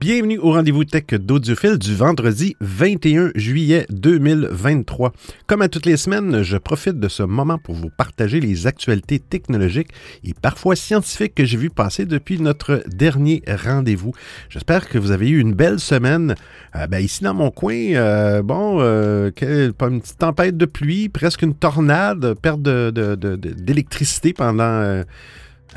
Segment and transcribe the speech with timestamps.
[0.00, 5.12] Bienvenue au rendez-vous tech d'Audiophile du vendredi 21 juillet 2023.
[5.48, 9.18] Comme à toutes les semaines, je profite de ce moment pour vous partager les actualités
[9.18, 9.88] technologiques
[10.22, 14.12] et parfois scientifiques que j'ai vu passer depuis notre dernier rendez-vous.
[14.50, 16.36] J'espère que vous avez eu une belle semaine.
[16.76, 19.32] Euh, ben, ici dans mon coin, euh, bon, euh,
[19.76, 25.04] pas une petite tempête de pluie, presque une tornade, perte d'électricité euh,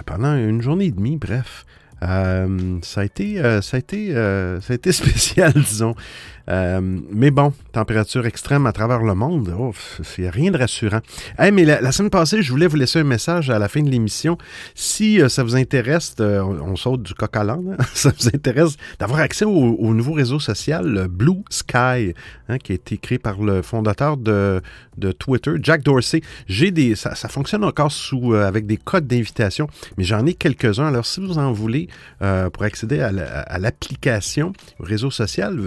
[0.06, 1.66] pendant une journée et demie, bref.
[2.04, 5.96] Euh, ça a été, euh, ça a été, euh, ça a été spécial, disons.
[6.50, 9.74] Euh, mais bon, température extrême à travers le monde, oh,
[10.04, 11.02] c'est rien de rassurant.
[11.38, 13.90] Hey, mais la, semaine passée, je voulais vous laisser un message à la fin de
[13.90, 14.38] l'émission.
[14.76, 18.28] Si euh, ça vous intéresse, euh, on, saute du coq à l'âne, hein, ça vous
[18.28, 22.14] intéresse d'avoir accès au, nouveau réseau social Blue Sky,
[22.50, 24.62] hein, qui a été créé par le fondateur de,
[25.18, 26.22] Twitter, Jack Dorsey.
[26.48, 27.92] J'ai des, ça, fonctionne encore
[28.36, 29.68] avec des codes d'invitation,
[29.98, 30.88] mais j'en ai quelques-uns.
[30.88, 31.88] Alors, si vous en voulez
[32.20, 35.58] pour accéder à l'application, au réseau social,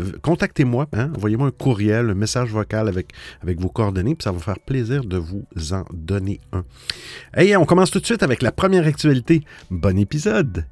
[0.65, 1.13] contactez-moi Hein.
[1.17, 3.13] envoyez-moi un courriel, un message vocal avec,
[3.43, 6.65] avec vos coordonnées, puis ça va faire plaisir de vous en donner un.
[7.37, 9.43] Et on commence tout de suite avec la première actualité.
[9.71, 10.67] Bon épisode!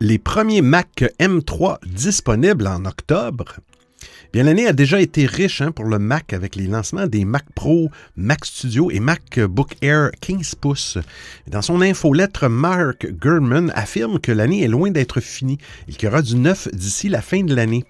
[0.00, 3.60] Les premiers Mac M3 disponibles en octobre
[4.32, 7.44] Bien, l'année a déjà été riche hein, pour le Mac avec les lancements des Mac
[7.54, 10.96] Pro, Mac Studio et MacBook Air 15 pouces.
[11.48, 16.10] Dans son infolettre, Mark Gurman affirme que l'année est loin d'être finie et qu'il y
[16.10, 17.84] aura du neuf d'ici la fin de l'année.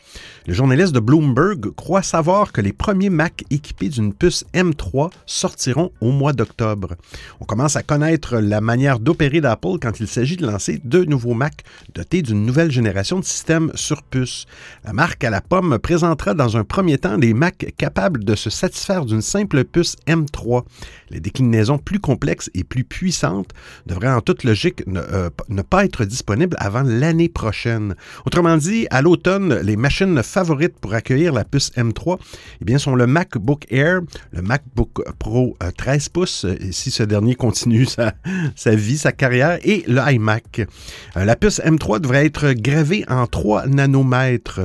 [0.48, 5.92] Le journaliste de Bloomberg croit savoir que les premiers Mac équipés d'une puce M3 sortiront
[6.00, 6.96] au mois d'octobre.
[7.38, 11.34] On commence à connaître la manière d'opérer d'Apple quand il s'agit de lancer deux nouveaux
[11.34, 11.62] Mac
[11.94, 14.46] dotés d'une nouvelle génération de systèmes sur puce.
[14.84, 18.50] La marque à la pomme présentera dans un premier temps des Mac capables de se
[18.50, 20.62] satisfaire d'une simple puce M3.
[21.10, 23.50] Les déclinaisons plus complexes et plus puissantes
[23.86, 25.30] devraient en toute logique ne, euh,
[25.68, 27.94] pas être disponibles avant l'année prochaine.
[28.26, 32.18] Autrement dit, à l'automne, les machines favorites pour accueillir la puce M3
[32.60, 34.00] eh bien, sont le MacBook Air,
[34.32, 38.14] le MacBook Pro 13 euh, pouces, euh, si ce dernier continue sa,
[38.56, 40.66] sa vie, sa carrière, et le iMac.
[41.14, 44.60] la puce M3 devrait être gravée en 3 nanomètres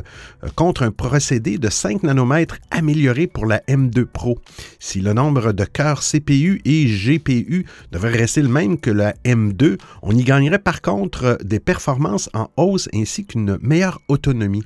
[0.56, 4.40] contre un procédé de 5 nanomètres amélioré pour la M2 Pro.
[4.80, 9.78] Si le nombre de cœurs CPU et GPU devrait rester le même que la M2,
[10.02, 14.64] on y gagnerait par contre des performances en hausse ainsi qu'une meilleure autonomie.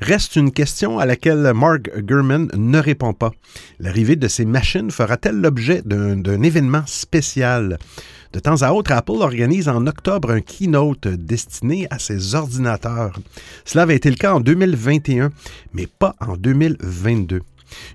[0.00, 3.32] Reste une question à laquelle Mark Gurman ne répond pas.
[3.80, 7.78] L'arrivée de ces machines fera-t-elle l'objet d'un événement spécial?
[8.32, 13.18] De temps à autre, Apple organise en octobre un keynote destiné à ses ordinateurs.
[13.64, 15.30] Cela avait été le cas en 2021,
[15.72, 17.40] mais pas en 2022.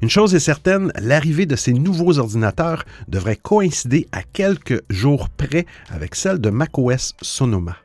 [0.02, 5.66] Une chose est certaine, l'arrivée de ces nouveaux ordinateurs devrait coïncider à quelques jours près
[5.90, 7.78] avec celle de macOS Sonoma.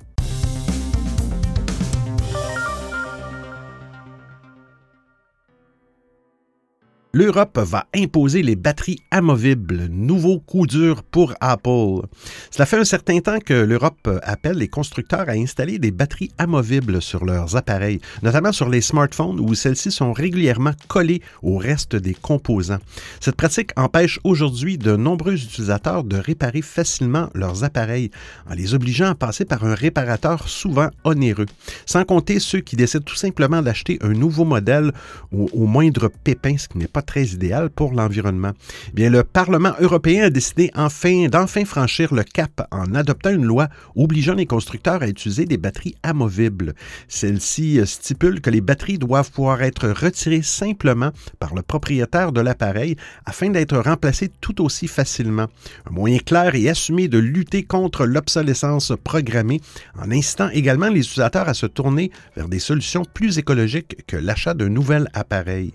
[7.15, 12.07] l'Europe va imposer les batteries amovibles, nouveau coup dur pour Apple.
[12.51, 17.01] Cela fait un certain temps que l'Europe appelle les constructeurs à installer des batteries amovibles
[17.01, 22.13] sur leurs appareils, notamment sur les smartphones où celles-ci sont régulièrement collées au reste des
[22.13, 22.79] composants.
[23.21, 28.11] Cette pratique empêche aujourd'hui de nombreux utilisateurs de réparer facilement leurs appareils
[28.51, 31.47] en les obligeant à passer par un réparateur souvent onéreux,
[31.87, 34.93] sans compter ceux qui décident tout simplement d'acheter un nouveau modèle
[35.33, 38.53] au, au moindre pépin, ce qui n'est pas très idéal pour l'environnement.
[38.95, 43.69] Bien, le Parlement européen a décidé enfin d'enfin franchir le cap en adoptant une loi
[43.97, 46.75] obligeant les constructeurs à utiliser des batteries amovibles.
[47.09, 52.97] Celle-ci stipule que les batteries doivent pouvoir être retirées simplement par le propriétaire de l'appareil
[53.27, 55.47] afin d'être remplacées tout aussi facilement.
[55.89, 59.61] Un moyen clair et assumé de lutter contre l'obsolescence programmée
[59.99, 64.55] en incitant également les utilisateurs à se tourner vers des solutions plus écologiques que l'achat
[64.55, 65.73] d'un nouvel appareil.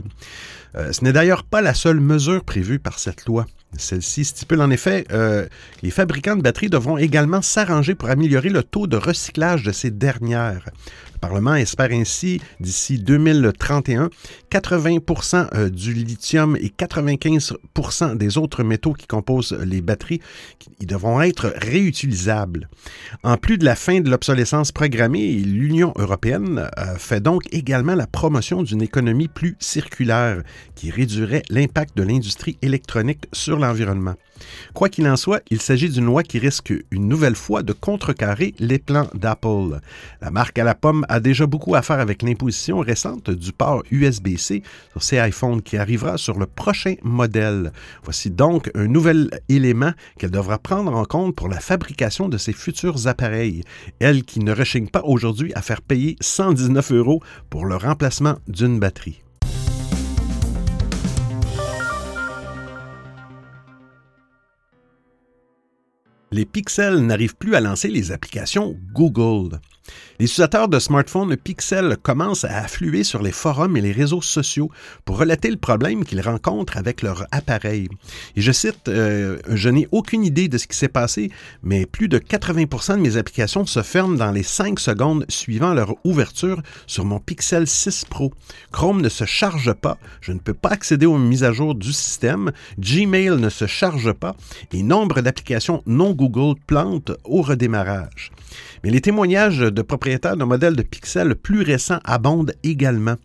[0.75, 3.45] Euh, ce n'est d'ailleurs pas la seule mesure prévue par cette loi.
[3.77, 5.47] Celle-ci stipule en effet euh,
[5.81, 9.89] les fabricants de batteries devront également s'arranger pour améliorer le taux de recyclage de ces
[9.89, 10.69] dernières.
[11.23, 14.09] Parlement espère ainsi, d'ici 2031,
[14.51, 20.19] 80% euh, du lithium et 95% des autres métaux qui composent les batteries
[20.59, 22.67] qui devront être réutilisables.
[23.23, 28.05] En plus de la fin de l'obsolescence programmée, l'Union européenne euh, fait donc également la
[28.05, 30.43] promotion d'une économie plus circulaire
[30.75, 34.15] qui réduirait l'impact de l'industrie électronique sur l'environnement.
[34.73, 38.53] Quoi qu'il en soit, il s'agit d'une loi qui risque une nouvelle fois de contrecarrer
[38.59, 39.79] les plans d'Apple.
[40.21, 43.83] La marque à la pomme a déjà beaucoup à faire avec l'imposition récente du port
[43.91, 47.71] USB-C sur ces iPhones qui arrivera sur le prochain modèle.
[48.03, 52.53] Voici donc un nouvel élément qu'elle devra prendre en compte pour la fabrication de ses
[52.53, 53.63] futurs appareils.
[53.99, 58.79] Elle qui ne rechigne pas aujourd'hui à faire payer 119 euros pour le remplacement d'une
[58.79, 59.22] batterie.
[66.33, 69.59] Les pixels n'arrivent plus à lancer les applications Google.
[70.19, 74.71] Les utilisateurs de smartphones Pixel commencent à affluer sur les forums et les réseaux sociaux
[75.05, 77.89] pour relater le problème qu'ils rencontrent avec leur appareil.
[78.35, 81.31] Et je cite, euh, je n'ai aucune idée de ce qui s'est passé,
[81.63, 85.95] mais plus de 80% de mes applications se ferment dans les 5 secondes suivant leur
[86.05, 88.31] ouverture sur mon Pixel 6 Pro.
[88.71, 91.91] Chrome ne se charge pas, je ne peux pas accéder aux mises à jour du
[91.91, 94.35] système, Gmail ne se charge pas
[94.71, 98.31] et nombre d'applications non Google plantent au redémarrage.
[98.83, 103.15] Mais les témoignages de propriétaires de modèles de pixels plus récents abondent également.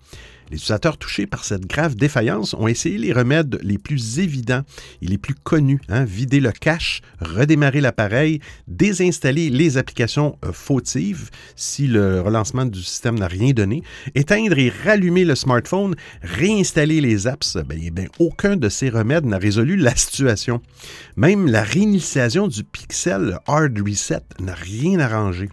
[0.50, 4.62] Les utilisateurs touchés par cette grave défaillance ont essayé les remèdes les plus évidents
[5.02, 5.80] et les plus connus.
[5.88, 6.04] Hein.
[6.04, 13.18] vider le cache, redémarrer l'appareil, désinstaller les applications euh, fautives si le relancement du système
[13.18, 13.82] n'a rien donné,
[14.14, 17.56] éteindre et rallumer le smartphone, réinstaller les apps.
[17.66, 20.60] Ben, eh aucun de ces remèdes n'a résolu la situation.
[21.16, 25.48] Même la réinitialisation du Pixel Hard Reset n'a rien arrangé.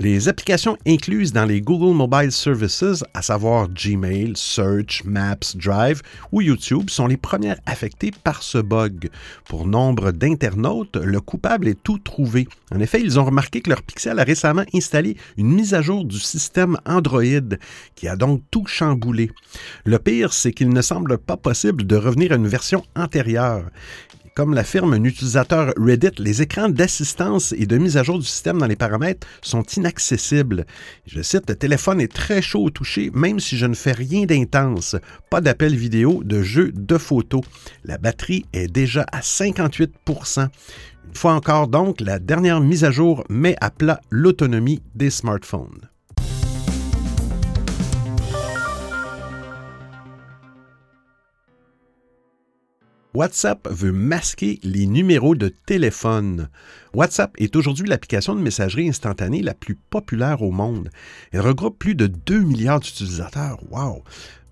[0.00, 6.02] Les applications incluses dans les Google Mobile Services, à savoir Gmail, Search, Maps, Drive
[6.32, 9.10] ou YouTube sont les premières affectées par ce bug.
[9.46, 12.48] Pour nombre d'internautes, le coupable est tout trouvé.
[12.74, 16.04] En effet, ils ont remarqué que leur Pixel a récemment installé une mise à jour
[16.04, 17.56] du système Android
[17.94, 19.30] qui a donc tout chamboulé.
[19.84, 23.64] Le pire, c'est qu'il ne semble pas possible de revenir à une version antérieure.
[24.38, 28.58] Comme l'affirme un utilisateur Reddit, les écrans d'assistance et de mise à jour du système
[28.58, 30.64] dans les paramètres sont inaccessibles.
[31.06, 34.26] Je cite, le téléphone est très chaud au toucher, même si je ne fais rien
[34.26, 34.94] d'intense.
[35.28, 37.40] Pas d'appel vidéo, de jeu, de photos.
[37.82, 39.88] La batterie est déjà à 58%
[41.08, 45.88] Une fois encore donc, la dernière mise à jour met à plat l'autonomie des smartphones.
[53.18, 56.48] WhatsApp veut masquer les numéros de téléphone.
[56.94, 60.88] WhatsApp est aujourd'hui l'application de messagerie instantanée la plus populaire au monde.
[61.32, 63.58] Elle regroupe plus de 2 milliards d'utilisateurs.
[63.72, 64.04] Wow!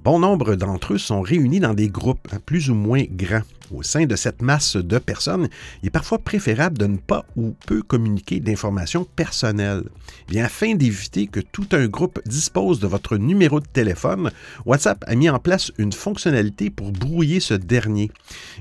[0.03, 3.43] Bon nombre d'entre eux sont réunis dans des groupes hein, plus ou moins grands.
[3.75, 5.49] Au sein de cette masse de personnes,
[5.83, 9.85] il est parfois préférable de ne pas ou peu communiquer d'informations personnelles.
[10.29, 14.31] Bien, afin d'éviter que tout un groupe dispose de votre numéro de téléphone,
[14.65, 18.11] WhatsApp a mis en place une fonctionnalité pour brouiller ce dernier.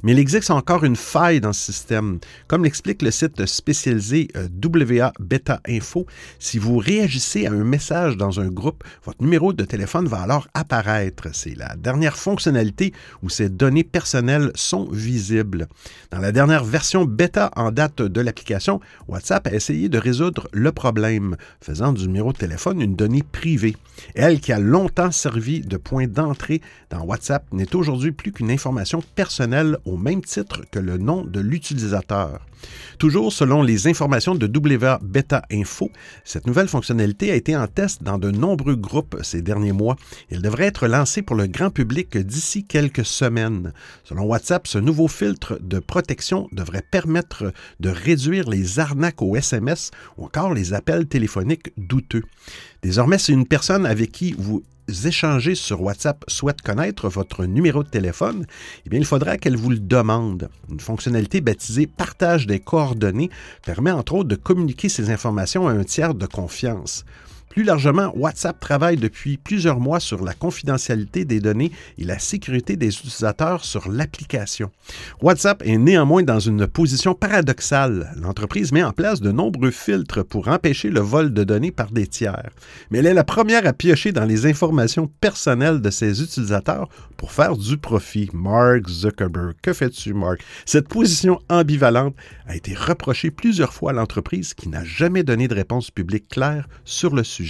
[0.04, 2.20] Mais il existe encore une faille dans ce système.
[2.48, 6.06] Comme l'explique le site spécialisé euh, WA Beta Info,
[6.40, 10.48] si vous réagissez à un message dans un groupe, votre numéro de téléphone va alors
[10.54, 11.30] apparaître.
[11.34, 15.68] C'est la dernière fonctionnalité où ces données personnelles sont visibles.
[16.12, 20.72] Dans la dernière version bêta en date de l'application, WhatsApp a essayé de résoudre le
[20.72, 23.76] problème, faisant du numéro de téléphone une donnée privée.
[24.16, 29.04] Elle, qui a longtemps servi de point d'entrée dans WhatsApp, n'est aujourd'hui plus qu'une information
[29.16, 32.40] personnelle au même titre que le nom de l'utilisateur.
[32.98, 35.92] Toujours selon les informations de WA Beta Info,
[36.24, 39.98] cette nouvelle fonctionnalité a été en test dans de nombreux groupes ces derniers mois.
[40.32, 43.74] Elle devrait être lancée pour le grand public d'ici quelques semaines.
[44.04, 49.92] Selon WhatsApp, ce nouveau filtre de protection devrait permettre de réduire les arnaques au SMS
[50.18, 52.24] ou encore les appels téléphoniques douteux.
[52.82, 54.64] Désormais, si une personne avec qui vous
[55.06, 58.46] échangez sur WhatsApp souhaite connaître votre numéro de téléphone,
[58.86, 60.50] eh il faudra qu'elle vous le demande.
[60.70, 63.32] Une fonctionnalité baptisée Partage des coordonnées
[63.66, 67.04] permet entre autres de communiquer ces informations à un tiers de confiance.
[67.56, 72.76] Plus largement, WhatsApp travaille depuis plusieurs mois sur la confidentialité des données et la sécurité
[72.76, 74.72] des utilisateurs sur l'application.
[75.22, 78.12] WhatsApp est néanmoins dans une position paradoxale.
[78.18, 82.08] L'entreprise met en place de nombreux filtres pour empêcher le vol de données par des
[82.08, 82.50] tiers.
[82.92, 87.32] Mais elle est la première à piocher dans les informations personnelles de ses utilisateurs pour
[87.32, 88.30] faire du profit.
[88.34, 90.44] Mark Zuckerberg, que fais-tu, Mark?
[90.66, 92.16] Cette position ambivalente
[92.48, 96.68] a été reprochée plusieurs fois à l'entreprise qui n'a jamais donné de réponse publique claire
[96.84, 97.45] sur le sujet.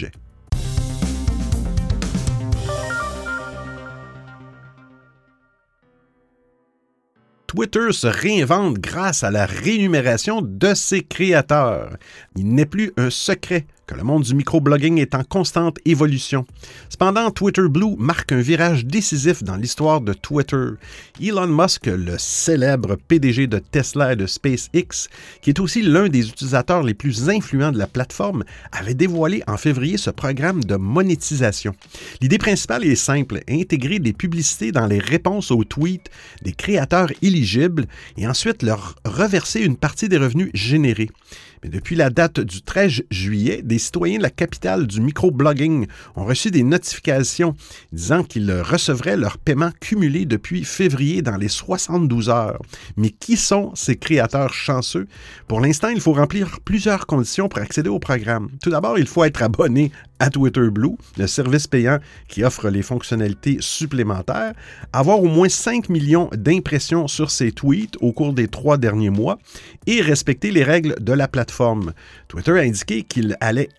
[7.47, 11.95] Twitter se réinvente grâce à la rémunération de ses créateurs.
[12.35, 16.45] Il n'est plus un secret que le monde du microblogging est en constante évolution.
[16.89, 20.71] Cependant, Twitter Blue marque un virage décisif dans l'histoire de Twitter.
[21.21, 25.07] Elon Musk, le célèbre PDG de Tesla et de SpaceX,
[25.41, 29.57] qui est aussi l'un des utilisateurs les plus influents de la plateforme, avait dévoilé en
[29.57, 31.75] février ce programme de monétisation.
[32.21, 36.09] L'idée principale est simple, intégrer des publicités dans les réponses aux tweets
[36.41, 37.85] des créateurs éligibles
[38.17, 41.09] et ensuite leur reverser une partie des revenus générés
[41.69, 46.63] depuis la date du 13 juillet, citoyens de la capitale du microblogging ont reçu des
[46.63, 47.55] notifications
[47.91, 52.61] disant qu'ils recevraient leur paiement cumulé depuis février dans les 72 heures.
[52.97, 55.07] Mais qui sont ces créateurs chanceux?
[55.47, 58.49] Pour l'instant, il faut remplir plusieurs conditions pour accéder au programme.
[58.61, 62.81] Tout d'abord, il faut être abonné à Twitter Blue, le service payant qui offre les
[62.81, 64.53] fonctionnalités supplémentaires,
[64.93, 69.37] avoir au moins 5 millions d'impressions sur ses tweets au cours des trois derniers mois
[69.87, 71.93] et respecter les règles de la plateforme.
[72.27, 73.69] Twitter a indiqué qu'il allait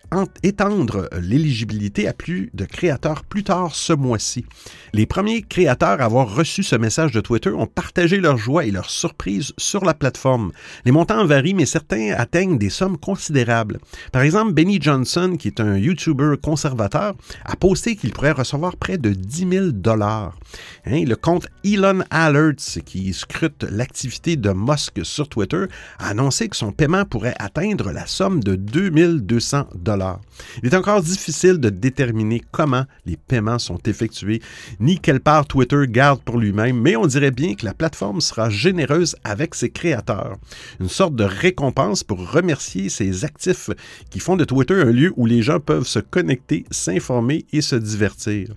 [0.43, 4.45] étendre l'éligibilité à plus de créateurs plus tard ce mois-ci.
[4.93, 8.71] Les premiers créateurs à avoir reçu ce message de Twitter ont partagé leur joie et
[8.71, 10.51] leur surprise sur la plateforme.
[10.85, 13.79] Les montants varient, mais certains atteignent des sommes considérables.
[14.11, 17.13] Par exemple, Benny Johnson, qui est un YouTuber conservateur,
[17.45, 20.37] a posté qu'il pourrait recevoir près de 10 000 dollars.
[20.85, 25.65] Hein, le compte Elon Alerts, qui scrute l'activité de Musk sur Twitter,
[25.99, 30.19] a annoncé que son paiement pourrait atteindre la somme de 2200 dollars.
[30.61, 34.41] Il est encore difficile de déterminer comment les paiements sont effectués,
[34.79, 38.49] ni quelle part Twitter garde pour lui-même, mais on dirait bien que la plateforme sera
[38.49, 40.37] généreuse avec ses créateurs.
[40.79, 43.69] Une sorte de récompense pour remercier ses actifs
[44.09, 47.75] qui font de Twitter un lieu où les gens peuvent se connecter, s'informer et se
[47.75, 48.49] divertir.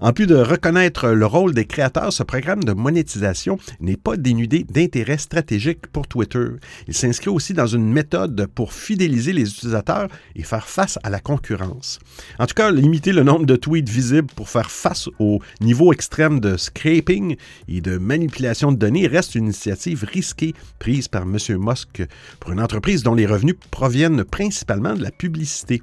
[0.00, 4.64] En plus de reconnaître le rôle des créateurs, ce programme de monétisation n'est pas dénudé
[4.64, 6.46] d'intérêt stratégique pour Twitter.
[6.88, 11.20] Il s'inscrit aussi dans une méthode pour fidéliser les utilisateurs et faire face à la
[11.22, 11.98] concurrence.
[12.38, 16.40] En tout cas, limiter le nombre de tweets visibles pour faire face au niveau extrême
[16.40, 17.36] de scraping
[17.68, 21.36] et de manipulation de données reste une initiative risquée prise par M.
[21.58, 22.02] Musk
[22.40, 25.80] pour une entreprise dont les revenus proviennent principalement de la publicité.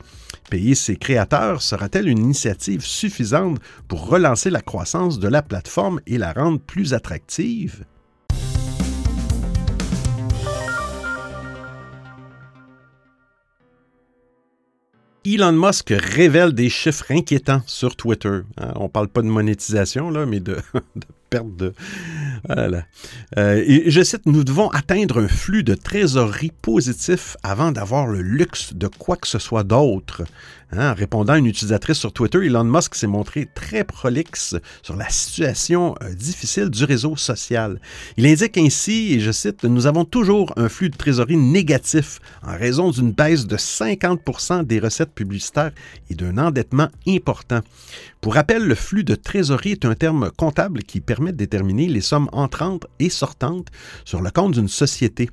[0.50, 6.17] Payer ses créateurs sera-t-elle une initiative suffisante pour relancer la croissance de la plateforme et
[6.17, 7.86] la rendre plus attractive?
[15.25, 18.41] Elon Musk révèle des chiffres inquiétants sur Twitter.
[18.57, 20.57] Hein, on ne parle pas de monétisation, là, mais de,
[21.29, 21.74] perte de...
[22.48, 22.86] Voilà.
[23.38, 28.21] Euh, et je cite, nous devons atteindre un flux de trésorerie positif avant d'avoir le
[28.21, 30.24] luxe de quoi que ce soit d'autre.
[30.71, 34.95] Hein, en répondant à une utilisatrice sur Twitter, Elon Musk s'est montré très prolixe sur
[34.95, 37.81] la situation euh, difficile du réseau social.
[38.17, 42.55] Il indique ainsi, et je cite, Nous avons toujours un flux de trésorerie négatif en
[42.55, 45.71] raison d'une baisse de 50% des recettes publicitaires
[46.12, 47.62] et d'un endettement important.
[48.21, 52.01] Pour rappel, le flux de trésorerie est un terme comptable qui permet de déterminer les
[52.01, 53.67] sommes entrantes et sortantes
[54.05, 55.29] sur le compte d'une société.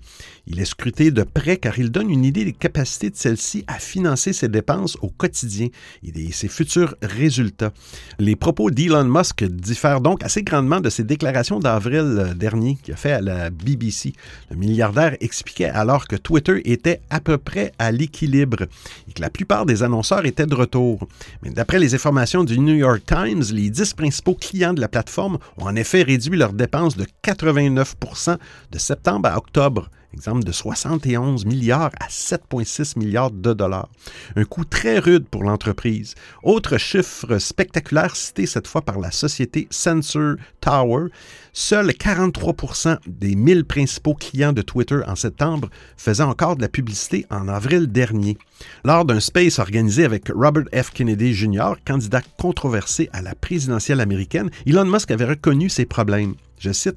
[0.49, 3.79] Il est scruté de près car il donne une idée des capacités de celle-ci à
[3.79, 5.69] financer ses dépenses au quotidien
[6.05, 7.73] et ses futurs résultats.
[8.19, 12.97] Les propos d'Elon Musk diffèrent donc assez grandement de ses déclarations d'avril dernier qu'il a
[12.97, 14.13] fait à la BBC.
[14.51, 18.63] Le milliardaire expliquait alors que Twitter était à peu près à l'équilibre
[19.09, 21.07] et que la plupart des annonceurs étaient de retour.
[21.43, 25.39] Mais d'après les informations du New York Times, les 10 principaux clients de la plateforme
[25.59, 28.37] ont en effet réduit leurs dépenses de 89%
[28.71, 33.89] de septembre à octobre exemple de 71 milliards à 7,6 milliards de dollars.
[34.35, 36.15] Un coût très rude pour l'entreprise.
[36.43, 41.09] Autre chiffre spectaculaire cité cette fois par la société Sensor Tower,
[41.53, 47.27] seuls 43% des 1000 principaux clients de Twitter en septembre faisaient encore de la publicité
[47.31, 48.39] en avril dernier.
[48.85, 50.91] Lors d'un space organisé avec Robert F.
[50.91, 56.35] Kennedy Jr., candidat controversé à la présidentielle américaine, Elon Musk avait reconnu ses problèmes.
[56.59, 56.97] Je cite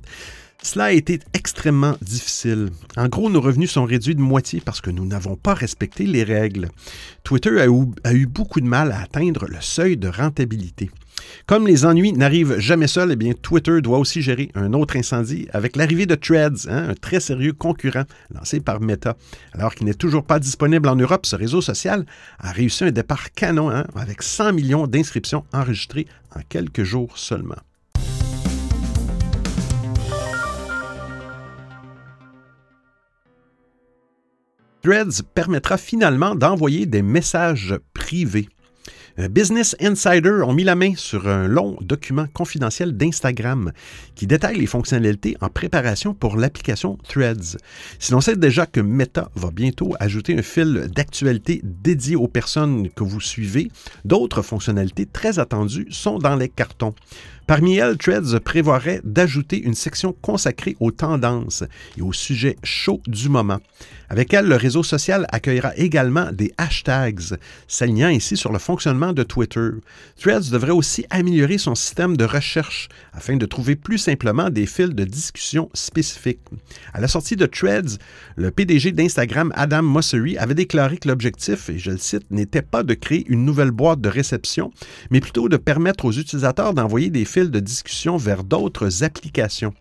[0.62, 2.70] cela a été extrêmement difficile.
[2.98, 6.24] En gros, nos revenus sont réduits de moitié parce que nous n'avons pas respecté les
[6.24, 6.70] règles.
[7.24, 10.90] Twitter a eu, beaucoup de mal à atteindre le seuil de rentabilité.
[11.48, 15.48] Comme les ennuis n'arrivent jamais seuls, eh bien, Twitter doit aussi gérer un autre incendie
[15.54, 19.16] avec l'arrivée de Threads, hein, un très sérieux concurrent lancé par Meta.
[19.54, 22.06] Alors qu'il n'est toujours pas disponible en Europe, ce réseau social
[22.40, 27.58] a réussi un départ canon hein, avec 100 millions d'inscriptions enregistrées en quelques jours seulement.
[34.90, 38.50] Threads permettra finalement d'envoyer des messages privés.
[39.20, 43.72] Euh, Business Insider ont mis la main sur un long document confidentiel d'Instagram
[44.16, 47.58] qui détaille les fonctionnalités en préparation pour l'application Threads.
[48.00, 52.90] Si l'on sait déjà que Meta va bientôt ajouter un fil d'actualité dédié aux personnes
[52.90, 53.72] que vous suivez,
[54.06, 56.96] d'autres fonctionnalités très attendues sont dans les cartons.
[57.50, 61.64] Parmi elles, Threads prévoirait d'ajouter une section consacrée aux tendances
[61.98, 63.58] et aux sujets chauds du moment.
[64.12, 67.38] Avec elle, le réseau social accueillera également des hashtags,
[67.68, 69.70] s'alignant ici sur le fonctionnement de Twitter.
[70.20, 74.90] Threads devrait aussi améliorer son système de recherche afin de trouver plus simplement des fils
[74.90, 76.42] de discussion spécifiques.
[76.94, 77.98] À la sortie de Threads,
[78.36, 82.84] le PDG d'Instagram, Adam Mosseri, avait déclaré que l'objectif, et je le cite, n'était pas
[82.84, 84.72] de créer une nouvelle boîte de réception,
[85.10, 89.74] mais plutôt de permettre aux utilisateurs d'envoyer des fils de discussion vers d'autres applications.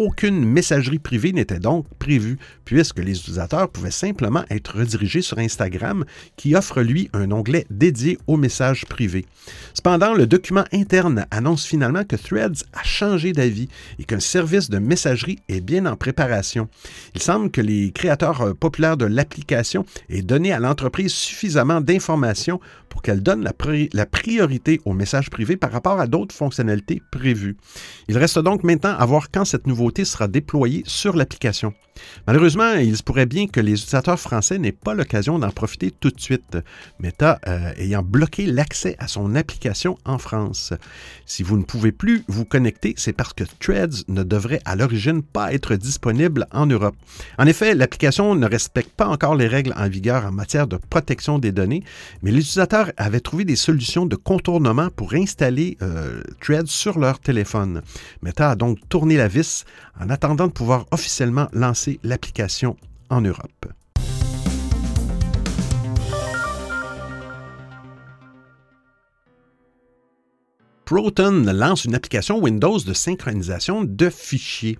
[0.00, 6.06] Aucune messagerie privée n'était donc prévue, puisque les utilisateurs pouvaient simplement être redirigés sur Instagram,
[6.36, 9.26] qui offre lui un onglet dédié aux messages privés.
[9.74, 14.78] Cependant, le document interne annonce finalement que Threads a changé d'avis et qu'un service de
[14.78, 16.70] messagerie est bien en préparation.
[17.14, 22.58] Il semble que les créateurs euh, populaires de l'application aient donné à l'entreprise suffisamment d'informations
[22.88, 27.56] pour qu'elle donne la, priorité aux messages privés par rapport à d'autres fonctionnalités prévues.
[28.08, 31.74] Il reste donc maintenant à voir quand cette nouveauté sera déployé sur l'application.
[32.26, 36.10] Malheureusement, il se pourrait bien que les utilisateurs français n'aient pas l'occasion d'en profiter tout
[36.10, 36.58] de suite,
[36.98, 40.72] Meta euh, ayant bloqué l'accès à son application en France.
[41.26, 45.22] Si vous ne pouvez plus vous connecter, c'est parce que Threads ne devrait à l'origine
[45.22, 46.96] pas être disponible en Europe.
[47.38, 51.38] En effet, l'application ne respecte pas encore les règles en vigueur en matière de protection
[51.38, 51.82] des données,
[52.22, 57.18] mais les utilisateurs avaient trouvé des solutions de contournement pour installer euh, Threads sur leur
[57.18, 57.82] téléphone.
[58.22, 59.64] Meta a donc tourné la vis
[60.00, 62.76] en attendant de pouvoir officiellement lancer l'application
[63.08, 63.66] en Europe.
[70.90, 74.76] Proton lance une application Windows de synchronisation de fichiers.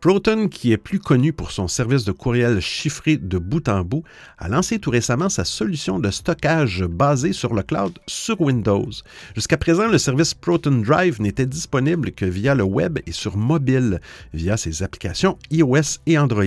[0.00, 4.02] Proton, qui est plus connu pour son service de courriel chiffré de bout en bout,
[4.38, 8.88] a lancé tout récemment sa solution de stockage basée sur le cloud sur Windows.
[9.34, 14.00] Jusqu'à présent, le service Proton Drive n'était disponible que via le web et sur mobile,
[14.32, 16.44] via ses applications iOS et Android.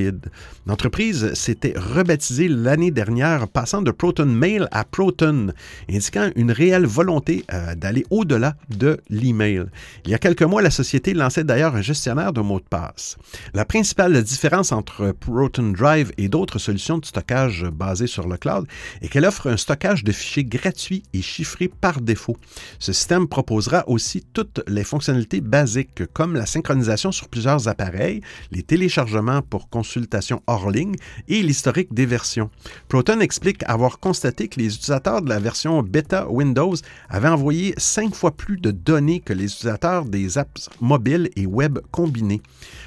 [0.66, 5.54] L'entreprise s'était rebaptisée l'année dernière, passant de Proton Mail à Proton,
[5.88, 9.66] indiquant une réelle volonté euh, d'aller au-delà de l'email.
[10.06, 13.16] Il y a quelques mois, la société lançait d'ailleurs un gestionnaire de mots de passe.
[13.54, 18.66] La principale différence entre Proton Drive et d'autres solutions de stockage basées sur le cloud
[19.02, 22.38] est qu'elle offre un stockage de fichiers gratuit et chiffré par défaut.
[22.80, 28.64] Ce système proposera aussi toutes les fonctionnalités basiques comme la synchronisation sur plusieurs appareils, les
[28.64, 30.96] téléchargements pour consultation hors ligne
[31.28, 32.50] et l'historique des versions.
[32.88, 36.76] Proton explique avoir constaté que les utilisateurs de la version bêta Windows
[37.10, 41.80] avaient envoyé cinq fois plus de données que les utilisateurs des apps mobiles et web
[41.92, 42.42] combinés.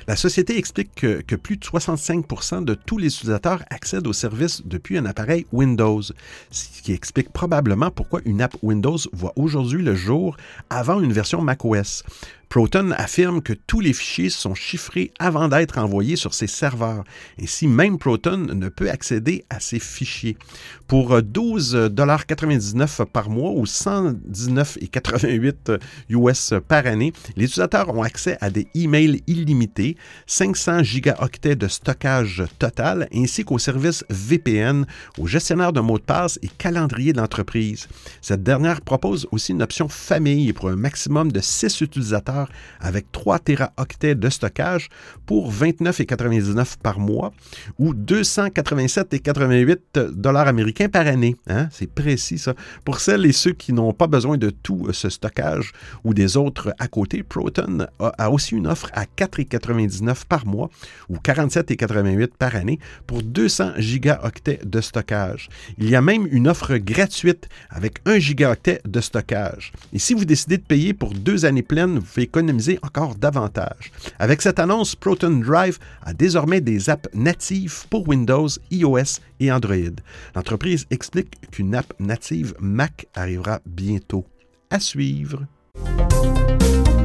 [0.07, 4.98] La société explique que, plus de 65% de tous les utilisateurs accèdent au service depuis
[4.98, 6.02] un appareil Windows,
[6.50, 10.37] ce qui explique probablement pourquoi une app Windows voit aujourd'hui le jour
[10.70, 12.04] avant une version macOS.
[12.48, 17.04] Proton affirme que tous les fichiers sont chiffrés avant d'être envoyés sur ses serveurs.
[17.42, 20.38] Ainsi, même Proton ne peut accéder à ces fichiers.
[20.87, 25.80] Pour 12,99 par mois ou 119,88
[26.11, 32.44] US par année, les utilisateurs ont accès à des emails illimités, 500 gigaoctets de stockage
[32.59, 34.87] total, ainsi qu'au service VPN,
[35.18, 37.88] au gestionnaire de mots de passe et calendrier d'entreprise.
[38.22, 42.36] Cette dernière propose aussi une option famille pour un maximum de 6 utilisateurs
[42.81, 44.88] avec 3 téraoctets de stockage
[45.27, 47.33] pour 29,99 par mois
[47.79, 51.37] ou 287,88 dollars américains par année.
[51.49, 51.68] Hein?
[51.70, 52.55] C'est précis ça.
[52.85, 55.72] Pour celles et ceux qui n'ont pas besoin de tout ce stockage
[56.05, 60.70] ou des autres à côté, Proton a, aussi une offre à 4,99 par mois
[61.09, 65.49] ou 47,88 par année pour 200 gigaoctets de stockage.
[65.79, 69.72] Il y a même une offre gratuite avec 1 gigaoctet de stockage.
[69.92, 73.93] Et si vous décidez de payer pour deux années pleines, vous pouvez économiser encore davantage.
[74.19, 79.97] Avec cette annonce, Proton Drive a désormais des apps natives pour Windows, iOS et Android.
[80.35, 84.25] L'entreprise explique qu'une app native Mac arrivera bientôt.
[84.71, 85.47] À suivre.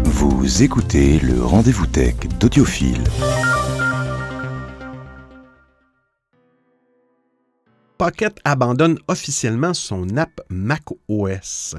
[0.04, 3.04] Vous écoutez le rendez-vous tech d'Audiophile.
[8.02, 11.76] Pocket abandonne officiellement son app macOS.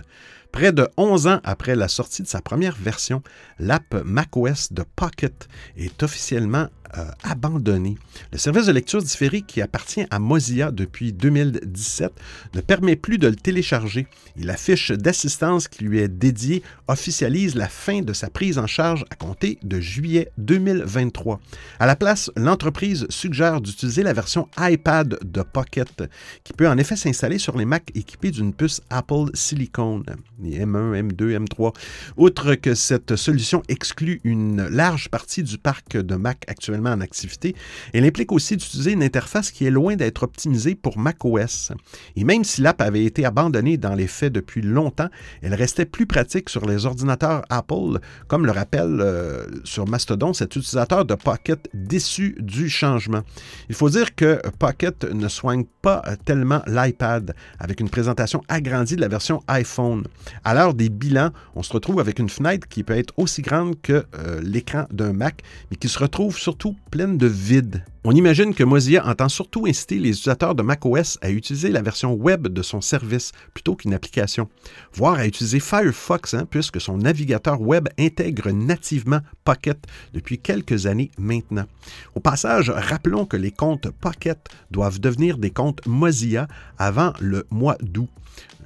[0.52, 3.22] Près de 11 ans après la sortie de sa première version,
[3.58, 7.96] l'app macOS de Pocket est officiellement euh, abandonné.
[8.32, 12.12] Le service de lecture différé qui appartient à Mozilla depuis 2017
[12.54, 14.06] ne permet plus de le télécharger
[14.38, 18.66] et la fiche d'assistance qui lui est dédiée officialise la fin de sa prise en
[18.66, 21.40] charge à compter de juillet 2023.
[21.78, 26.04] À la place, l'entreprise suggère d'utiliser la version iPad de Pocket
[26.44, 30.02] qui peut en effet s'installer sur les Mac équipés d'une puce Apple Silicon,
[30.42, 31.74] les M1, M2, M3.
[32.16, 37.54] Outre que cette solution exclut une large partie du parc de Mac actuellement en activité,
[37.92, 41.72] elle implique aussi d'utiliser une interface qui est loin d'être optimisée pour macOS.
[42.16, 45.08] Et même si l'app avait été abandonnée dans les faits depuis longtemps,
[45.42, 50.56] elle restait plus pratique sur les ordinateurs Apple, comme le rappelle euh, sur Mastodon cet
[50.56, 53.22] utilisateur de Pocket déçu du changement.
[53.68, 59.00] Il faut dire que Pocket ne soigne pas tellement l'iPad avec une présentation agrandie de
[59.00, 60.04] la version iPhone.
[60.44, 63.80] À l'heure des bilans, on se retrouve avec une fenêtre qui peut être aussi grande
[63.80, 67.84] que euh, l'écran d'un Mac, mais qui se retrouve surtout pleine de vide.
[68.04, 72.14] On imagine que Mozilla entend surtout inciter les utilisateurs de macOS à utiliser la version
[72.14, 74.48] web de son service plutôt qu'une application,
[74.92, 79.78] voire à utiliser Firefox, hein, puisque son navigateur web intègre nativement Pocket
[80.12, 81.66] depuis quelques années maintenant.
[82.14, 84.38] Au passage, rappelons que les comptes Pocket
[84.70, 88.08] doivent devenir des comptes Mozilla avant le mois d'août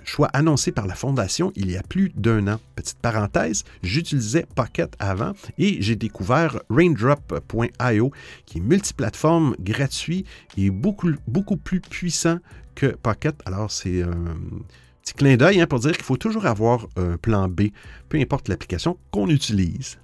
[0.07, 2.61] choix annoncé par la Fondation il y a plus d'un an.
[2.75, 8.13] Petite parenthèse, j'utilisais Pocket avant et j'ai découvert Raindrop.io
[8.47, 10.25] qui est multiplateforme gratuit
[10.57, 12.39] et beaucoup, plus puissant
[12.75, 13.35] que Pocket.
[13.45, 14.37] Alors, c'est un
[15.03, 17.69] petit clin d'œil hein, pour dire qu'il faut toujours avoir un plan B,
[18.09, 19.99] peu importe l'application qu'on utilise.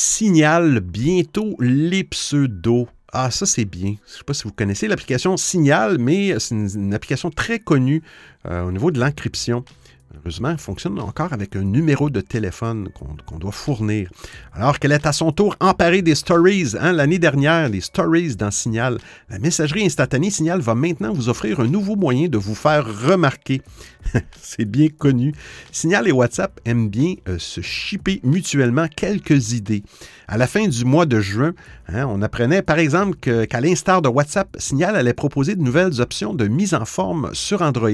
[0.00, 2.86] Signal bientôt les pseudos.
[3.12, 3.96] Ah, ça, c'est bien.
[4.06, 8.04] Je ne sais pas si vous connaissez l'application Signal, mais c'est une, application très connue
[8.46, 9.64] euh, au niveau de l'encryption.
[10.16, 12.88] Heureusement, elle fonctionne encore avec un numéro de téléphone
[13.26, 14.10] qu'on doit fournir.
[14.54, 16.74] Alors qu'elle est à son tour emparée des stories.
[16.80, 18.98] Hein, L'année dernière, les stories dans Signal.
[19.28, 23.60] La messagerie instantanée Signal va maintenant vous offrir un nouveau moyen de vous faire remarquer.
[24.40, 25.34] C'est bien connu.
[25.72, 29.82] Signal et WhatsApp aiment bien euh, se shipper mutuellement quelques idées.
[30.26, 31.54] À la fin du mois de juin,
[31.88, 36.34] hein, on apprenait par exemple qu'à l'instar de WhatsApp, Signal allait proposer de nouvelles options
[36.34, 37.90] de mise en forme sur Android.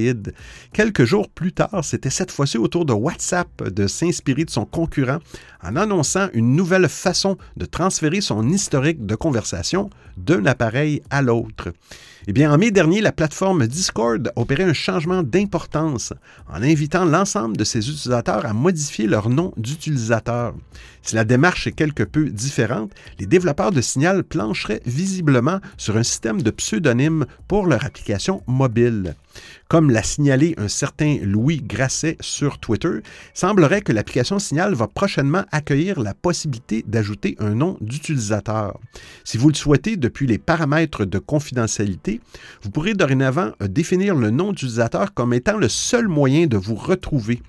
[0.72, 5.18] Quelques jours plus tard, cette fois-ci au tour de WhatsApp de s'inspirer de son concurrent
[5.62, 11.72] en annonçant une nouvelle façon de transférer son historique de conversation d'un appareil à l'autre.
[12.26, 16.14] Eh bien, en mai dernier, la plateforme Discord opéré un changement d'importance
[16.48, 20.54] en invitant l'ensemble de ses utilisateurs à modifier leur nom d'utilisateur.
[21.02, 26.02] Si la démarche est quelque peu différente, les développeurs de Signal plancheraient visiblement sur un
[26.02, 29.14] système de pseudonymes pour leur application mobile.
[29.68, 33.00] Comme l'a signalé un certain Louis Grasset sur Twitter,
[33.32, 38.78] semblerait que l'application Signal va prochainement accueillir la possibilité d'ajouter un nom d'utilisateur.
[39.24, 42.20] Si vous le souhaitez depuis les paramètres de confidentialité,
[42.62, 47.40] vous pourrez dorénavant définir le nom d'utilisateur comme étant le seul moyen de vous retrouver.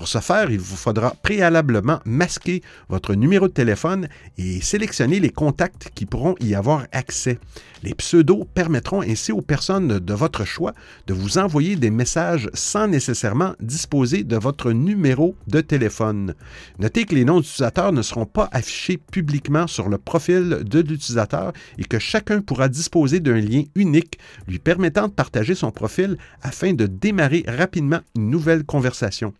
[0.00, 4.08] Pour ce faire, il vous faudra préalablement masquer votre numéro de téléphone
[4.38, 7.38] et sélectionner les contacts qui pourront y avoir accès.
[7.82, 10.72] Les pseudos permettront ainsi aux personnes de votre choix
[11.06, 16.34] de vous envoyer des messages sans nécessairement disposer de votre numéro de téléphone.
[16.78, 21.52] Notez que les noms d'utilisateurs ne seront pas affichés publiquement sur le profil de l'utilisateur
[21.76, 26.72] et que chacun pourra disposer d'un lien unique lui permettant de partager son profil afin
[26.72, 29.34] de démarrer rapidement une nouvelle conversation.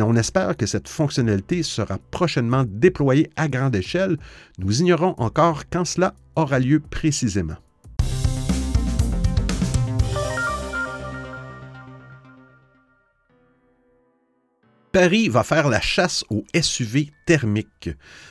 [0.00, 4.16] L'on espère que cette fonctionnalité sera prochainement déployée à grande échelle,
[4.58, 7.56] nous ignorons encore quand cela aura lieu précisément.
[14.90, 17.90] Paris va faire la chasse aux SUV thermiques.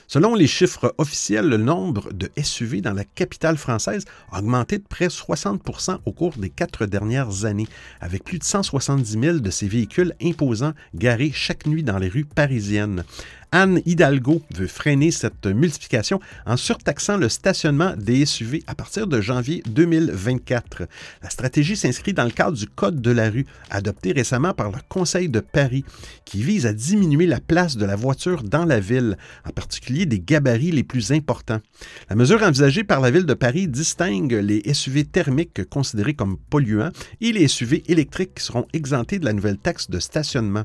[0.09, 4.83] Selon les chiffres officiels, le nombre de SUV dans la capitale française a augmenté de
[4.83, 7.69] près de 60% au cours des quatre dernières années,
[8.01, 12.25] avec plus de 170 000 de ces véhicules imposants garés chaque nuit dans les rues
[12.25, 13.05] parisiennes.
[13.51, 19.21] Anne Hidalgo veut freiner cette multiplication en surtaxant le stationnement des SUV à partir de
[19.21, 20.83] janvier 2024.
[21.23, 24.77] La stratégie s'inscrit dans le cadre du Code de la rue, adopté récemment par le
[24.87, 25.83] Conseil de Paris,
[26.25, 28.79] qui vise à diminuer la place de la voiture dans la
[29.45, 31.59] en particulier des gabarits les plus importants.
[32.09, 36.91] La mesure envisagée par la ville de Paris distingue les SUV thermiques considérés comme polluants
[37.21, 40.63] et les SUV électriques qui seront exemptés de la nouvelle taxe de stationnement.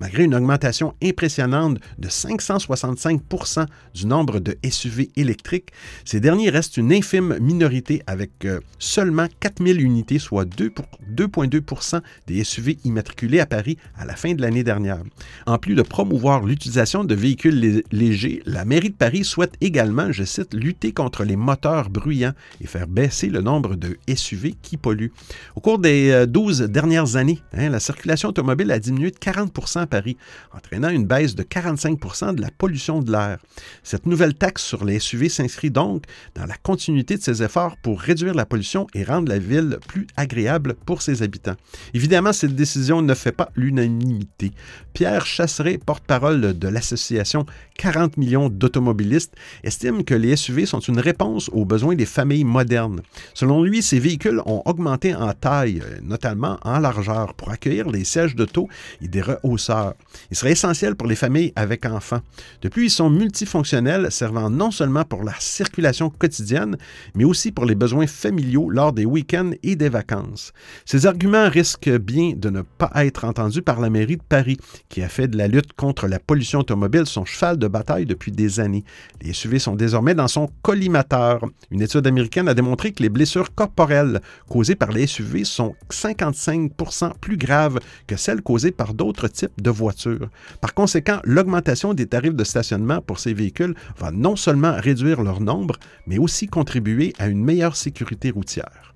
[0.00, 5.70] Malgré une augmentation impressionnante de 565% du nombre de SUV électriques,
[6.04, 12.78] ces derniers restent une infime minorité avec euh, seulement 4000 unités, soit 2,2% des SUV
[12.84, 14.98] immatriculés à Paris à la fin de l'année dernière.
[15.46, 17.58] En plus de promouvoir l'utilisation de véhicules
[17.92, 22.66] légers, la mairie de Paris souhaite également, je cite, lutter contre les moteurs bruyants et
[22.66, 25.12] faire baisser le nombre de SUV qui polluent.
[25.54, 29.80] Au cours des 12 euh, dernières années, hein, la circulation automobile a diminué de 40%
[29.80, 30.16] à Paris,
[30.52, 33.38] entraînant une baisse de 45% de la pollution de l'air.
[33.82, 38.00] Cette nouvelle taxe sur les SUV s'inscrit donc dans la continuité de ces efforts pour
[38.00, 41.56] réduire la pollution et rendre la ville plus agréable pour ses habitants.
[41.94, 44.52] Évidemment, cette décision ne fait pas l'unanimité.
[44.92, 47.45] Pierre Chasseret, porte-parole de l'association
[47.78, 53.02] 40 millions d'automobilistes, estime que les SUV sont une réponse aux besoins des familles modernes.
[53.34, 58.34] Selon lui, ces véhicules ont augmenté en taille, notamment en largeur, pour accueillir les sièges
[58.34, 58.68] d'auto
[59.02, 59.94] et des rehausseurs.
[60.30, 62.20] Il serait essentiel pour les familles avec enfants.
[62.62, 66.76] De plus, ils sont multifonctionnels, servant non seulement pour la circulation quotidienne,
[67.14, 70.52] mais aussi pour les besoins familiaux lors des week-ends et des vacances.
[70.84, 74.56] Ces arguments risquent bien de ne pas être entendus par la mairie de Paris,
[74.88, 78.60] qui a fait de la lutte contre la pollution automobile son de bataille depuis des
[78.60, 78.84] années.
[79.20, 81.44] Les SUV sont désormais dans son collimateur.
[81.70, 87.12] Une étude américaine a démontré que les blessures corporelles causées par les SUV sont 55%
[87.20, 90.28] plus graves que celles causées par d'autres types de voitures.
[90.60, 95.40] Par conséquent, l'augmentation des tarifs de stationnement pour ces véhicules va non seulement réduire leur
[95.40, 98.95] nombre, mais aussi contribuer à une meilleure sécurité routière.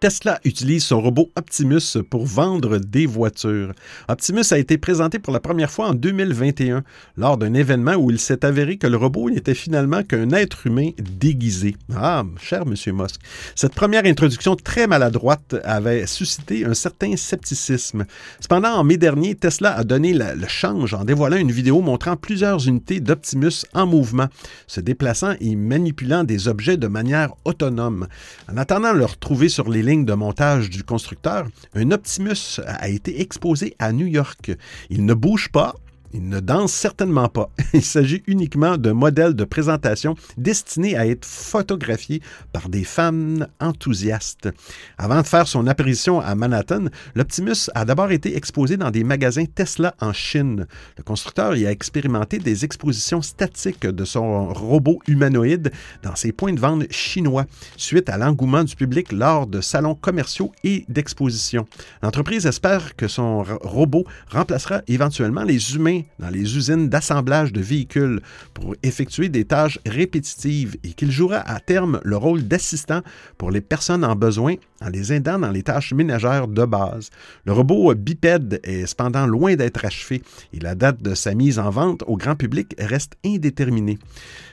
[0.00, 3.74] Tesla utilise son robot Optimus pour vendre des voitures.
[4.08, 6.84] Optimus a été présenté pour la première fois en 2021
[7.18, 10.92] lors d'un événement où il s'est avéré que le robot n'était finalement qu'un être humain
[10.98, 11.76] déguisé.
[11.94, 13.20] Ah, cher Monsieur Musk.
[13.54, 18.06] Cette première introduction très maladroite avait suscité un certain scepticisme.
[18.40, 22.66] Cependant, en mai dernier, Tesla a donné le change en dévoilant une vidéo montrant plusieurs
[22.66, 24.28] unités d'Optimus en mouvement,
[24.66, 28.06] se déplaçant et manipulant des objets de manière autonome.
[28.50, 33.74] En attendant de le sur les de montage du constructeur, un Optimus a été exposé
[33.80, 34.52] à New York.
[34.88, 35.74] Il ne bouge pas,
[36.12, 37.50] il ne danse certainement pas.
[37.72, 42.20] Il s'agit uniquement d'un modèle de présentation destiné à être photographié
[42.52, 44.48] par des femmes enthousiastes.
[44.98, 49.44] Avant de faire son apparition à Manhattan, l'Optimus a d'abord été exposé dans des magasins
[49.44, 50.66] Tesla en Chine.
[50.98, 55.70] Le constructeur y a expérimenté des expositions statiques de son robot humanoïde
[56.02, 57.46] dans ses points de vente chinois,
[57.76, 61.66] suite à l'engouement du public lors de salons commerciaux et d'expositions.
[62.02, 68.20] L'entreprise espère que son robot remplacera éventuellement les humains dans les usines d'assemblage de véhicules
[68.54, 73.02] pour effectuer des tâches répétitives et qu'il jouera à terme le rôle d'assistant
[73.38, 77.10] pour les personnes en besoin en les aidant dans les tâches ménagères de base.
[77.44, 81.70] Le robot bipède est cependant loin d'être achevé et la date de sa mise en
[81.70, 83.98] vente au grand public reste indéterminée.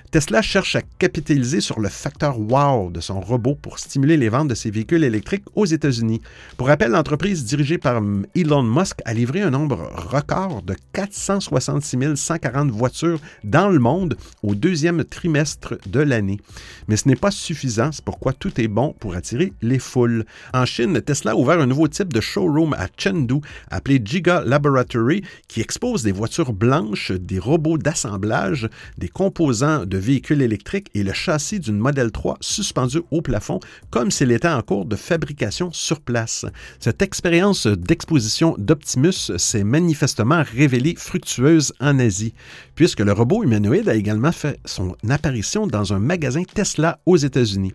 [0.10, 4.48] Tesla cherche à capitaliser sur le facteur wow de son robot pour stimuler les ventes
[4.48, 6.22] de ses véhicules électriques aux États-Unis.
[6.56, 8.02] Pour rappel, l'entreprise dirigée par
[8.34, 14.56] Elon Musk a livré un nombre record de 466 140 voitures dans le monde au
[14.56, 16.40] deuxième trimestre de l'année.
[16.88, 20.26] Mais ce n'est pas suffisant, c'est pourquoi tout est bon pour attirer les foules.
[20.54, 25.22] En Chine, Tesla a ouvert un nouveau type de showroom à Chengdu appelé Giga Laboratory
[25.50, 31.14] qui expose des voitures blanches, des robots d'assemblage, des composants de véhicule électrique et le
[31.14, 36.02] châssis d'une Model 3 suspendu au plafond comme s'il était en cours de fabrication sur
[36.02, 36.46] place.
[36.80, 42.34] Cette expérience d'exposition d'Optimus s'est manifestement révélée fructueuse en Asie,
[42.76, 47.74] puisque le robot humanoïde a également fait son apparition dans un magasin Tesla aux États-Unis.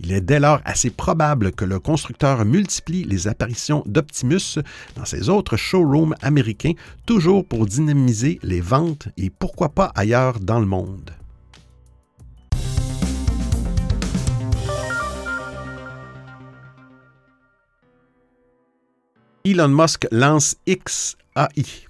[0.00, 4.58] Il est dès lors assez probable que le constructeur multiplie les apparitions d'Optimus
[4.96, 6.72] dans ses autres showrooms américains,
[7.06, 11.17] toujours pour dynamiser les ventes et pourquoi pas ailleurs dans le monde.
[19.44, 21.87] Elon Musk lance XAI.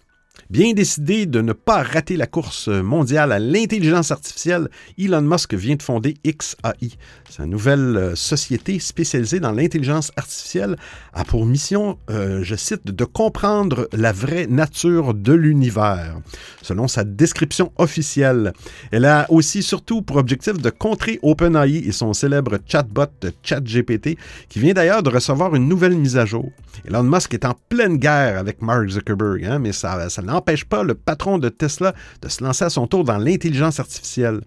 [0.50, 5.76] Bien décidé de ne pas rater la course mondiale à l'intelligence artificielle, Elon Musk vient
[5.76, 6.96] de fonder XAI.
[7.28, 10.76] Sa nouvelle euh, société spécialisée dans l'intelligence artificielle
[11.12, 16.16] a pour mission, euh, je cite, de comprendre la vraie nature de l'univers.
[16.62, 18.52] Selon sa description officielle,
[18.90, 23.06] elle a aussi surtout pour objectif de contrer OpenAI et son célèbre chatbot
[23.42, 24.16] ChatGPT,
[24.48, 26.50] qui vient d'ailleurs de recevoir une nouvelle mise à jour.
[26.86, 30.82] Elon Musk est en pleine guerre avec Mark Zuckerberg, hein, mais ça, ça n'empêche pas
[30.82, 34.40] le patron de Tesla de se lancer à son tour dans l'intelligence artificielle.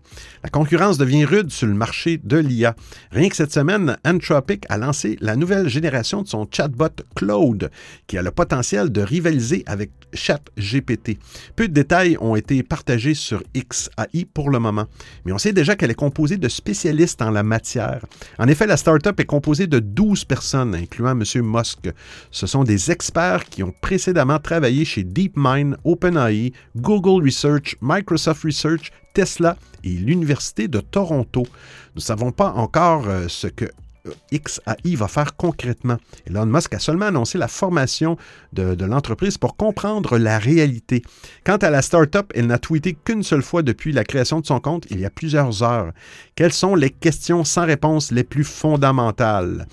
[0.43, 2.75] La concurrence devient rude sur le marché de l'IA.
[3.11, 7.71] Rien que cette semaine, Anthropic a lancé la nouvelle génération de son chatbot Claude,
[8.07, 11.17] qui a le potentiel de rivaliser avec ChatGPT.
[11.55, 14.85] Peu de détails ont été partagés sur XAI pour le moment,
[15.25, 18.05] mais on sait déjà qu'elle est composée de spécialistes en la matière.
[18.37, 21.23] En effet, la startup est composée de 12 personnes, incluant M.
[21.43, 21.89] Musk.
[22.29, 28.91] Ce sont des experts qui ont précédemment travaillé chez DeepMind, OpenAI, Google Research, Microsoft Research,
[29.13, 31.41] Tesla et l'Université de Toronto.
[31.41, 33.65] Nous ne savons pas encore euh, ce que
[34.07, 35.97] euh, XAI va faire concrètement.
[36.27, 38.17] Elon Musk a seulement annoncé la formation
[38.53, 41.03] de, de l'entreprise pour comprendre la réalité.
[41.43, 44.59] Quant à la startup, elle n'a tweeté qu'une seule fois depuis la création de son
[44.59, 45.91] compte il y a plusieurs heures.
[46.35, 49.67] Quelles sont les questions sans réponse les plus fondamentales?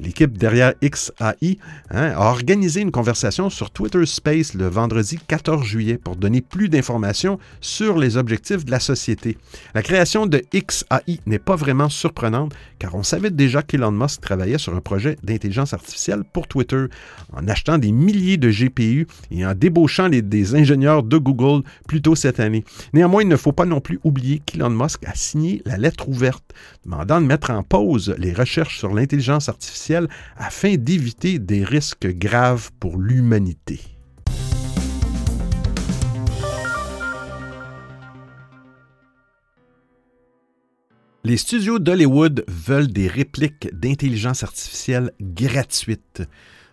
[0.00, 1.58] L'équipe derrière XAI
[1.90, 6.68] hein, a organisé une conversation sur Twitter Space le vendredi 14 juillet pour donner plus
[6.68, 9.36] d'informations sur les objectifs de la société.
[9.74, 14.58] La création de XAI n'est pas vraiment surprenante car on savait déjà qu'Elon Musk travaillait
[14.58, 16.84] sur un projet d'intelligence artificielle pour Twitter
[17.32, 22.14] en achetant des milliers de GPU et en débauchant des ingénieurs de Google plus tôt
[22.14, 22.64] cette année.
[22.92, 26.54] Néanmoins, il ne faut pas non plus oublier qu'Elon Musk a signé la lettre ouverte
[26.84, 29.87] demandant de mettre en pause les recherches sur l'intelligence artificielle
[30.36, 33.80] afin d'éviter des risques graves pour l'humanité.
[41.24, 46.22] Les studios d'Hollywood veulent des répliques d'intelligence artificielle gratuites.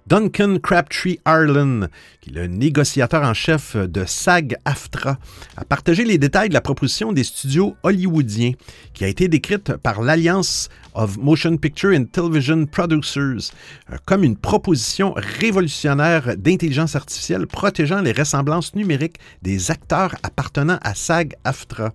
[0.08, 1.88] Duncan Crabtree Ireland,
[2.22, 5.18] qui est le négociateur en chef de SAG-AFTRA,
[5.58, 8.52] a partagé les détails de la proposition des studios hollywoodiens,
[8.94, 13.52] qui a été décrite par l'Alliance of Motion Picture and Television Producers
[13.92, 20.94] euh, comme une proposition révolutionnaire d'intelligence artificielle protégeant les ressemblances numériques des acteurs appartenant à
[20.94, 21.94] SAG-AFTRA.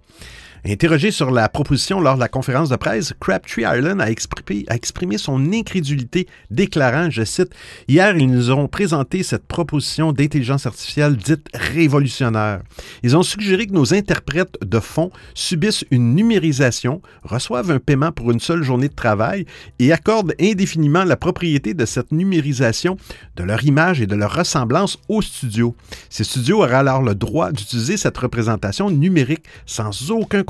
[0.67, 5.53] Interrogé sur la proposition lors de la conférence de presse, Crabtree Ireland a exprimé, son
[5.53, 7.51] incrédulité, déclarant, je cite,
[7.89, 12.61] Hier, ils nous ont présenté cette proposition d'intelligence artificielle dite révolutionnaire.
[13.03, 18.31] Ils ont suggéré que nos interprètes de fond subissent une numérisation, reçoivent un paiement pour
[18.31, 19.47] une seule journée de travail
[19.79, 22.99] et accordent indéfiniment la propriété de cette numérisation
[23.37, 25.75] de leur image et de leur ressemblance aux studios.
[26.11, 30.45] Ces studios auraient alors le droit d'utiliser cette représentation numérique sans aucun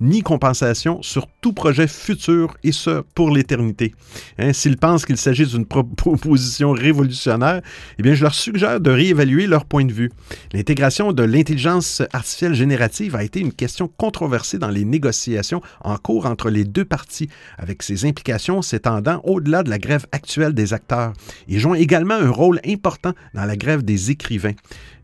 [0.00, 3.94] ni compensation sur tout projet futur et ce pour l'éternité.
[4.38, 5.66] Hein, S'ils pensent qu'il s'agit d'une
[5.96, 7.62] proposition révolutionnaire,
[7.98, 10.10] eh bien, je leur suggère de réévaluer leur point de vue.
[10.52, 16.26] L'intégration de l'intelligence artificielle générative a été une question controversée dans les négociations en cours
[16.26, 21.12] entre les deux parties, avec ses implications s'étendant au-delà de la grève actuelle des acteurs
[21.48, 24.54] et jouant également un rôle important dans la grève des écrivains.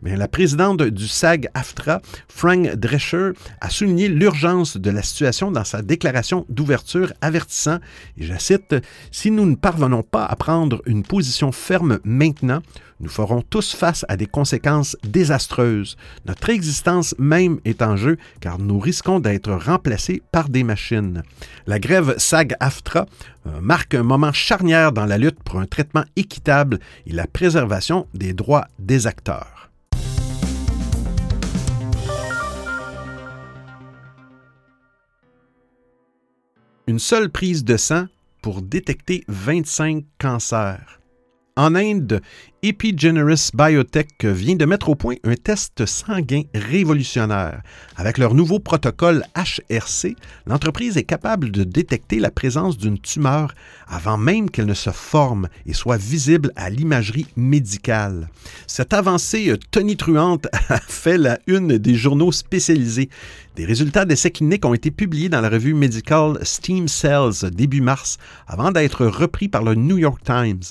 [0.05, 6.47] La présidente du SAG-AFTRA, Frank Drescher, a souligné l'urgence de la situation dans sa déclaration
[6.49, 7.79] d'ouverture, avertissant,
[8.19, 8.75] et je cite,
[9.11, 12.63] Si nous ne parvenons pas à prendre une position ferme maintenant,
[13.03, 15.97] nous ferons tous face à des conséquences désastreuses.
[16.25, 21.23] Notre existence même est en jeu car nous risquons d'être remplacés par des machines.
[21.67, 23.07] La grève SAG-AFTRA
[23.47, 28.07] euh, marque un moment charnière dans la lutte pour un traitement équitable et la préservation
[28.15, 29.62] des droits des acteurs.
[36.87, 38.07] Une seule prise de sang
[38.43, 41.01] pour détecter 25 cancers.
[41.57, 42.21] En Inde,
[42.65, 47.61] Epigeneris Biotech vient de mettre au point un test sanguin révolutionnaire.
[47.97, 50.15] Avec leur nouveau protocole HRC,
[50.47, 53.53] l'entreprise est capable de détecter la présence d'une tumeur
[53.89, 58.29] avant même qu'elle ne se forme et soit visible à l'imagerie médicale.
[58.69, 63.11] Cette avancée tonitruante a fait la une des journaux spécialisés.
[63.57, 68.19] Des résultats d'essais cliniques ont été publiés dans la revue médicale Steam Cells début mars
[68.47, 70.63] avant d'être repris par le New York Times.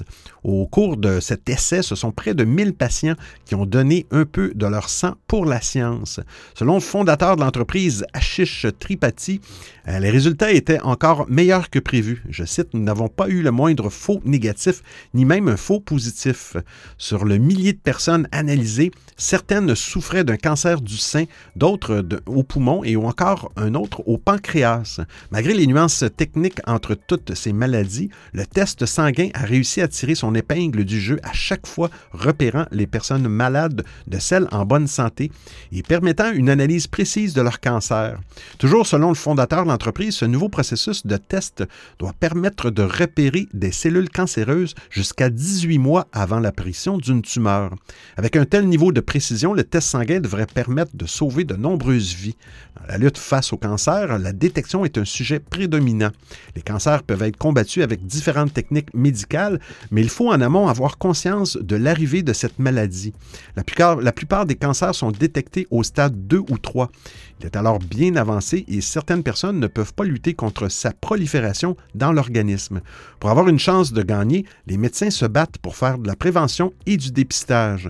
[0.43, 3.15] Au cours de cet essai ce sont près de 1000 patients
[3.45, 6.19] qui ont donné un peu de leur sang pour la science.
[6.55, 9.41] Selon le fondateur de l'entreprise, Ashish Tripathi,
[9.87, 12.23] euh, les résultats étaient encore meilleurs que prévu.
[12.29, 16.55] Je cite, Nous n'avons pas eu le moindre faux négatif, ni même un faux positif.
[16.97, 22.83] Sur le millier de personnes analysées, certaines souffraient d'un cancer du sein, d'autres au poumon
[22.83, 25.01] et encore un autre au pancréas.
[25.31, 30.15] Malgré les nuances techniques entre toutes ces maladies, le test sanguin a réussi à tirer
[30.15, 31.70] son épingle du jeu à chaque fois,
[32.12, 35.31] repérant les personnes malades de celles en bonne santé
[35.71, 38.19] et permettant une analyse précise de leur cancer.
[38.57, 41.63] Toujours selon le fondateur de l'entreprise, ce nouveau processus de test
[41.99, 47.73] doit permettre de repérer des cellules cancéreuses jusqu'à 18 mois avant l'apparition d'une tumeur.
[48.17, 52.13] Avec un tel niveau de précision, le test sanguin devrait permettre de sauver de nombreuses
[52.13, 52.36] vies.
[52.79, 56.11] Dans la lutte face au cancer, la détection est un sujet prédominant.
[56.55, 59.59] Les cancers peuvent être combattus avec différentes techniques médicales,
[59.91, 63.14] mais il faut en amont avoir conscience de l'arrivée de cette maladie.
[63.55, 66.91] La plupart, des cancers sont détectés au stade 2 ou 3.
[67.39, 71.76] Il est alors bien avancé et certaines personnes ne peuvent pas lutter contre sa prolifération
[71.95, 72.82] dans l'organisme.
[73.20, 76.74] Pour avoir une chance de gagner, les médecins se battent pour faire de la prévention
[76.86, 77.89] et du dépistage.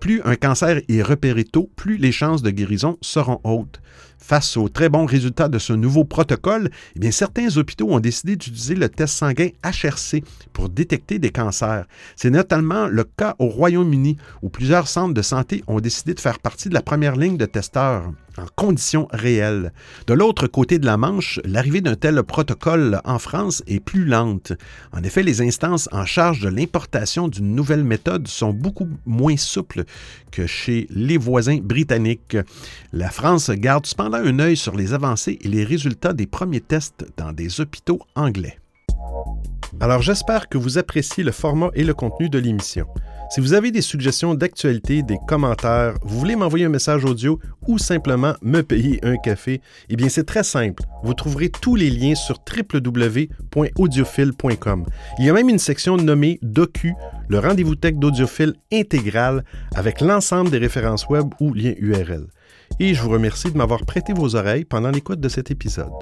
[0.00, 3.80] Plus un cancer est repéré tôt, plus les chances de guérison seront hautes.
[4.18, 8.74] Face aux très bons résultats de ce nouveau protocole, eh certains hôpitaux ont décidé d'utiliser
[8.74, 11.86] le test sanguin HRC pour détecter des cancers.
[12.16, 16.40] C'est notamment le cas au Royaume-Uni, où plusieurs centres de santé ont décidé de faire
[16.40, 19.72] partie de la première ligne de testeurs en conditions réelles.
[20.06, 24.52] De l'autre côté de la Manche, l'arrivée d'un tel protocole en France est plus lente.
[24.92, 29.84] En effet, les instances en charge de l'importation d'une nouvelle méthode sont beaucoup moins souples
[30.30, 32.36] que chez les voisins britanniques.
[32.92, 37.06] La France garde cependant un œil sur les avancées et les résultats des premiers tests
[37.18, 38.58] dans des hôpitaux anglais.
[39.80, 42.86] Alors j'espère que vous appréciez le format et le contenu de l'émission.
[43.30, 47.76] Si vous avez des suggestions d'actualité, des commentaires, vous voulez m'envoyer un message audio ou
[47.76, 50.82] simplement me payer un café, eh bien c'est très simple.
[51.04, 54.86] Vous trouverez tous les liens sur www.audiophile.com.
[55.18, 56.94] Il y a même une section nommée Docu,
[57.28, 59.44] le rendez-vous tech d'audiophile intégral
[59.74, 62.28] avec l'ensemble des références web ou liens URL.
[62.80, 65.92] Et je vous remercie de m'avoir prêté vos oreilles pendant l'écoute de cet épisode.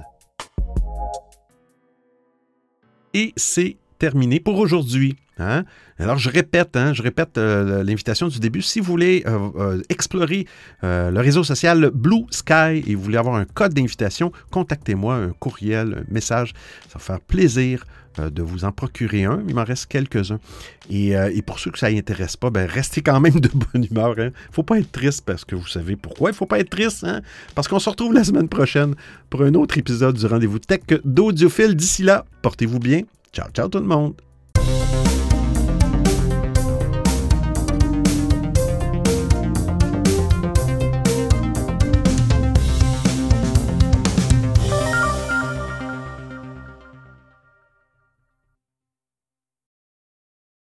[3.15, 5.17] Et c'est terminé pour aujourd'hui.
[5.39, 5.65] Hein?
[5.99, 8.63] Alors, je répète, hein, je répète euh, l'invitation du début.
[8.63, 10.47] Si vous voulez euh, euh, explorer
[10.83, 16.05] le réseau social Blue Sky et vous voulez avoir un code d'invitation, contactez-moi, un courriel,
[16.07, 16.53] un message.
[16.89, 17.85] Ça va faire plaisir
[18.19, 19.43] de vous en procurer un.
[19.49, 20.39] Il m'en reste quelques-uns.
[20.91, 21.15] Et,
[21.47, 24.15] pour ceux que ça n'intéresse pas, ben, restez quand même de bonne humeur.
[24.17, 24.27] Il hein.
[24.27, 26.71] ne faut pas être triste parce que vous savez pourquoi il ne faut pas être
[26.71, 27.05] triste.
[27.05, 27.23] Hein?
[27.55, 28.95] Parce qu'on se retrouve la semaine prochaine
[29.31, 31.75] pour un autre épisode du Rendez-vous Tech d'Audiophile.
[31.75, 33.03] D'ici là, portez-vous bien.
[33.33, 34.26] Ciao, ciao tout le monde.